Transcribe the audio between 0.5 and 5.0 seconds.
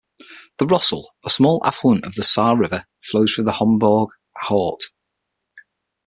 The Rossell a small affluent of the Saar River flows through Hombourg-Haut.